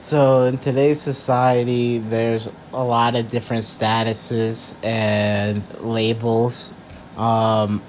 So 0.00 0.44
in 0.44 0.56
today's 0.56 0.98
society, 0.98 1.98
there's 1.98 2.48
a 2.72 2.82
lot 2.82 3.16
of 3.16 3.28
different 3.28 3.64
statuses 3.64 4.82
and 4.82 5.62
labels. 5.82 6.72
Um, 7.18 7.82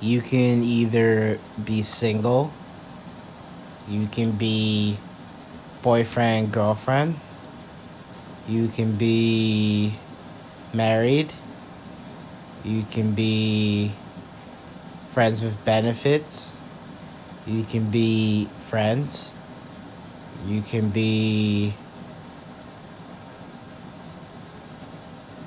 you 0.00 0.20
can 0.20 0.62
either 0.62 1.40
be 1.64 1.82
single, 1.82 2.52
you 3.88 4.06
can 4.06 4.30
be 4.30 4.96
boyfriend, 5.82 6.52
girlfriend, 6.52 7.16
you 8.46 8.68
can 8.68 8.92
be 8.94 9.92
married, 10.72 11.34
you 12.62 12.84
can 12.92 13.10
be 13.10 13.90
friends 15.10 15.42
with 15.42 15.64
benefits, 15.64 16.58
you 17.44 17.64
can 17.64 17.90
be 17.90 18.48
friends, 18.74 19.32
you 20.48 20.60
can 20.60 20.88
be 20.88 21.72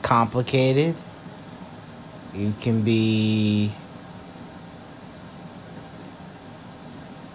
complicated, 0.01 0.95
you 2.33 2.53
can 2.61 2.83
be 2.83 3.69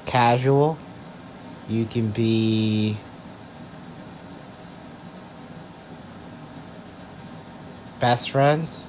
casual, 0.06 0.78
you 1.69 1.84
can 1.84 2.09
be 2.09 2.97
best 8.00 8.30
friends. 8.30 8.86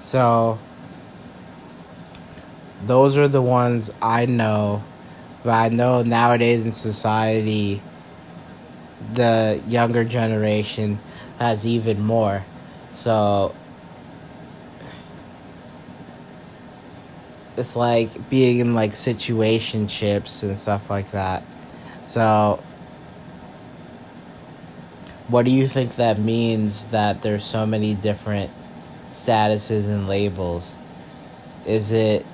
So 0.00 0.60
those 2.86 3.18
are 3.18 3.26
the 3.26 3.42
ones 3.42 3.90
I 4.00 4.26
know. 4.26 4.84
But 5.48 5.54
I 5.54 5.68
know 5.70 6.02
nowadays 6.02 6.66
in 6.66 6.72
society, 6.72 7.80
the 9.14 9.62
younger 9.66 10.04
generation 10.04 10.98
has 11.38 11.66
even 11.66 12.02
more. 12.02 12.44
So 12.92 13.54
it's 17.56 17.76
like 17.76 18.28
being 18.28 18.58
in 18.58 18.74
like 18.74 18.90
situationships 18.90 20.42
and 20.42 20.58
stuff 20.58 20.90
like 20.90 21.10
that. 21.12 21.42
So 22.04 22.62
what 25.28 25.46
do 25.46 25.50
you 25.50 25.66
think 25.66 25.96
that 25.96 26.18
means 26.18 26.88
that 26.88 27.22
there's 27.22 27.42
so 27.42 27.64
many 27.64 27.94
different 27.94 28.50
statuses 29.08 29.86
and 29.86 30.06
labels? 30.06 30.76
Is 31.64 31.90
it 31.90 32.26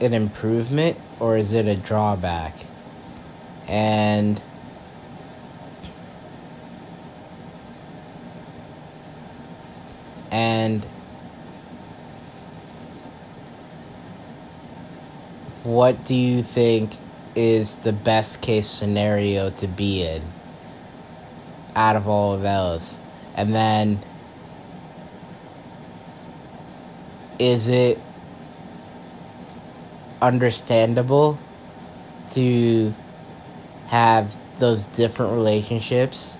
an 0.00 0.14
improvement 0.14 0.96
or 1.20 1.36
is 1.36 1.52
it 1.52 1.66
a 1.66 1.76
drawback? 1.76 2.54
And 3.68 4.40
and 10.30 10.84
what 15.64 16.04
do 16.04 16.14
you 16.14 16.42
think 16.42 16.96
is 17.34 17.76
the 17.76 17.92
best 17.92 18.40
case 18.40 18.68
scenario 18.68 19.50
to 19.50 19.66
be 19.66 20.02
in 20.02 20.22
out 21.74 21.96
of 21.96 22.08
all 22.08 22.34
of 22.34 22.42
those? 22.42 23.00
And 23.34 23.54
then 23.54 23.98
is 27.38 27.68
it 27.68 27.98
understandable 30.20 31.38
to 32.30 32.94
have 33.88 34.34
those 34.58 34.86
different 34.86 35.32
relationships, 35.32 36.38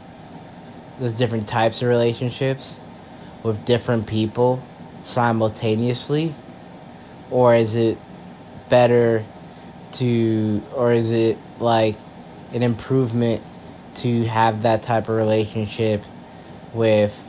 those 0.98 1.14
different 1.14 1.46
types 1.48 1.82
of 1.82 1.88
relationships 1.88 2.80
with 3.42 3.64
different 3.64 4.06
people 4.06 4.62
simultaneously? 5.04 6.34
Or 7.30 7.54
is 7.54 7.76
it 7.76 7.98
better 8.68 9.24
to, 9.92 10.62
or 10.74 10.92
is 10.92 11.12
it 11.12 11.38
like 11.58 11.96
an 12.52 12.62
improvement 12.62 13.42
to 13.96 14.24
have 14.24 14.62
that 14.62 14.82
type 14.82 15.08
of 15.08 15.16
relationship 15.16 16.02
with 16.72 17.22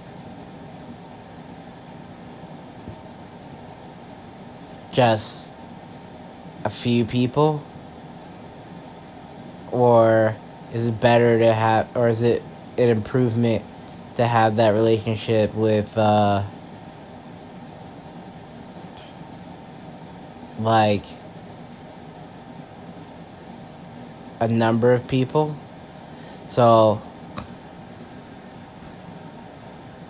just 4.91 5.56
a 6.63 6.69
few 6.69 7.05
people? 7.05 7.63
Or 9.71 10.35
is 10.73 10.87
it 10.87 10.99
better 10.99 11.39
to 11.39 11.53
have, 11.53 11.87
or 11.95 12.07
is 12.07 12.21
it 12.21 12.41
an 12.77 12.89
improvement 12.89 13.63
to 14.15 14.25
have 14.25 14.55
that 14.57 14.71
relationship 14.71 15.53
with, 15.53 15.97
uh, 15.97 16.43
like, 20.59 21.03
a 24.39 24.47
number 24.47 24.93
of 24.93 25.07
people? 25.07 25.55
So, 26.47 27.01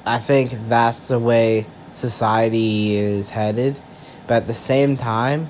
I 0.06 0.20
think 0.20 0.52
that's 0.70 1.10
the 1.10 1.20
way 1.20 1.66
society 1.92 2.96
is 2.96 3.30
headed. 3.30 3.80
But 4.26 4.44
at 4.44 4.48
the 4.48 4.54
same 4.54 4.96
time, 4.96 5.50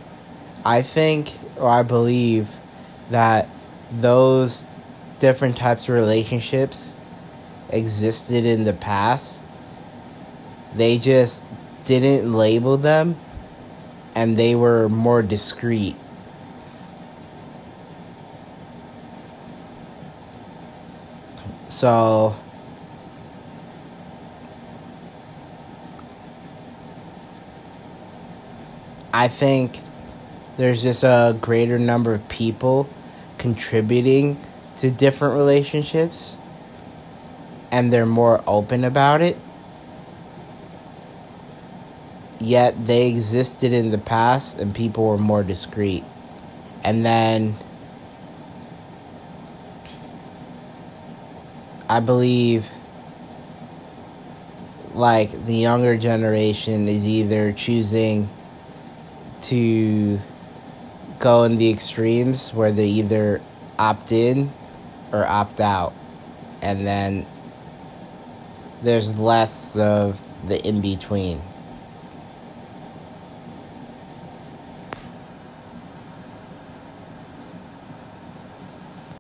I 0.66 0.82
think 0.82 1.34
or 1.58 1.70
I 1.70 1.84
believe 1.84 2.50
that 3.10 3.48
those 3.92 4.68
different 5.20 5.58
types 5.58 5.90
of 5.90 5.96
relationships 5.96 6.96
existed 7.70 8.46
in 8.46 8.64
the 8.64 8.74
past. 8.74 9.46
They 10.76 10.98
just 10.98 11.44
didn't 11.86 12.32
label 12.32 12.78
them 12.78 13.18
and 14.16 14.36
they 14.38 14.56
were 14.56 14.90
more 14.90 15.22
discreet. 15.22 15.96
So 21.68 22.36
I 29.14 29.28
think 29.28 29.82
there's 30.58 30.82
just 30.82 31.04
a 31.04 31.38
greater 31.40 31.80
number 31.80 32.14
of 32.14 32.28
people 32.30 32.90
contributing 33.38 34.40
to 34.78 34.92
different 34.92 35.36
relationships 35.36 36.38
and 37.72 37.92
they're 37.92 38.06
more 38.06 38.44
open 38.48 38.84
about 38.84 39.22
it. 39.22 39.38
Yet 42.40 42.86
they 42.86 43.10
existed 43.10 43.74
in 43.74 43.92
the 43.92 43.98
past 43.98 44.60
and 44.60 44.74
people 44.74 45.08
were 45.08 45.18
more 45.18 45.44
discreet. 45.44 46.04
And 46.84 47.06
then 47.06 47.56
I 51.90 52.00
believe 52.00 52.72
like 54.94 55.32
the 55.46 55.54
younger 55.54 55.98
generation 55.98 56.88
is 56.88 57.06
either 57.08 57.54
choosing 57.54 58.30
to 59.42 60.20
go 61.20 61.44
in 61.44 61.56
the 61.56 61.70
extremes 61.70 62.54
where 62.54 62.72
they 62.72 62.88
either 62.88 63.42
opt 63.80 64.12
in 64.12 64.52
or 65.12 65.26
opt 65.26 65.60
out. 65.60 65.94
And 66.62 66.86
then 66.86 67.26
there's 68.82 69.20
less 69.20 69.78
of 69.78 70.22
the 70.48 70.66
in 70.68 70.82
between. 70.82 71.42